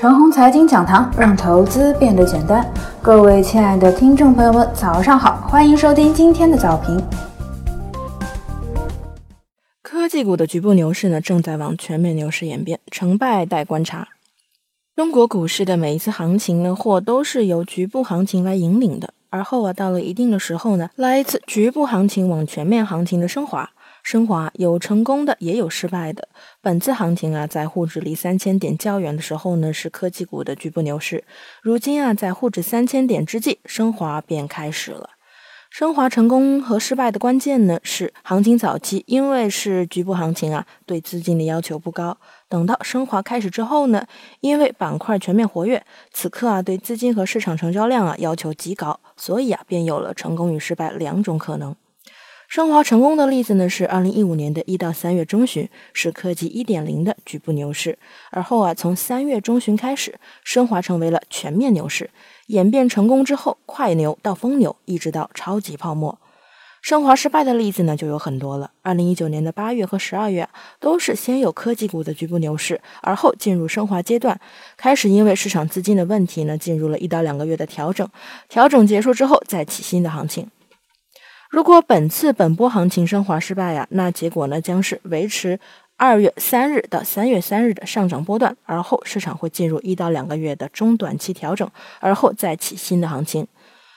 [0.00, 2.64] 陈红财经讲堂，让投资变得简单。
[3.02, 7.02] 各位亲爱的听众朋友们，早上好，欢迎收听今天的早评。
[9.82, 14.06] 科技股的局部牛市呢，正在往全面牛市演变，成败待观察。
[14.94, 23.68] 中国股市的每一次行情呢，或都是由局部行情来引领的，而后啊，到了一定的时候呢，来一次局部行情往全面行情的升华。
[24.10, 26.30] 升华有成功的，也有失败的。
[26.62, 31.24] 本次行情啊，在沪指离三千点较远的时候呢，是科技股的局部牛市。
[31.60, 35.10] 如今啊，在沪指三千点之际，升华便开始了。
[35.68, 42.16] 升华成功和失败的关键呢，是行情早期，因为是局部行情啊，对资金的要求不高。
[42.48, 44.06] 等到升华开始之后呢，
[44.40, 51.76] 因为板块全面活跃，此刻啊，对资金和市场成交量啊要求极高，所以啊，便有了成功与失败两种可能。
[52.48, 57.98] 升华成功的例子呢，是二零一五年的一到三月中旬，是科技一点零的局部牛市。
[58.30, 62.08] 而后啊，从三月中旬开始，升华成为了全面牛市，
[62.46, 66.18] 演变成功之后，快牛到疯牛，一直到超级泡沫。
[66.80, 68.70] 升华失败的例子呢，就有很多了。
[68.80, 70.48] 二零一九年的八月和十二月，
[70.80, 74.40] 都是先有科技股的局部牛市，而后进入升华阶段，
[74.78, 78.08] 开始因为市场资金的问题呢，进入了一到两个月的调整，
[78.48, 80.48] 调整结束之后再起新的行情。
[81.48, 85.58] 如果本次本波行情升华失败呀，那结果呢将是维持
[85.96, 91.68] 二月三日到三月三日的上涨波段，而后市场会进入一到两个月的中短期调整，
[92.00, 93.46] 而后再起新的行情。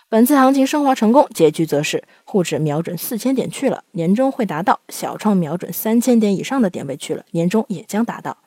[0.07, 8.37] 本次行情升华成功，结局则是沪指瞄准四千点去了，年终会达到；小创瞄准三千点以上的点位去了，年终也将达到。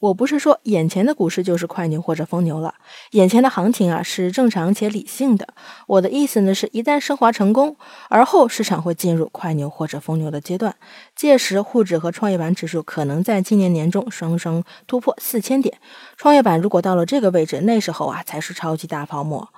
[0.00, 2.74] 我不是说眼前的股市就是快牛或者疯牛了，
[3.10, 5.48] 眼前的行情啊是正常且理性的。
[5.88, 7.76] 我的意思呢是，一旦升华成功，
[8.08, 10.76] 而后市场会进入快牛或者疯牛的阶段，
[11.16, 15.78] 届时沪指和创业板指数可能在今年年中双双突破四千点。
[16.16, 19.48] 创业板如果到了这个位置，那时候啊才是超级大泡沫。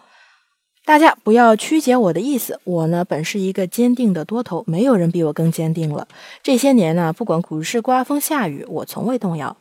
[0.86, 6.08] 大家不要曲解我的意思，我呢本是一个坚定的多头，没有人比我更坚定了。
[6.42, 9.54] 这些年呢，不管股市刮风下雨，我从未动摇。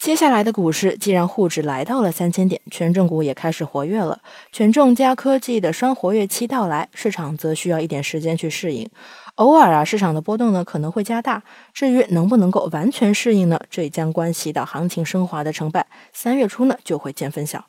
[0.00, 4.18] 接下来的股市，既然沪指来到了三千点，权重股也开始活跃了，
[4.50, 8.88] 权重加科技的双活跃期到来，市场则需要一点时间去适应。
[9.34, 11.42] 偶尔啊，市场的波动呢可能会加大。
[11.74, 15.86] 至于能不能够完全适应呢，这将关系到行情升华的成败。
[16.14, 17.66] 三月初呢就会见分晓。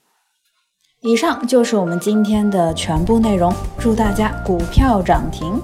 [1.02, 5.62] 以上就是我们今天的全部内容，祝大家股票涨停。